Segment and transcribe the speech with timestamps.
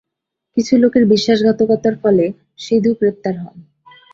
[0.57, 2.25] কিছু লোকের বিশ্বাসঘাতকতার ফলে
[2.59, 3.57] সিধু গ্রেপ্তার হন।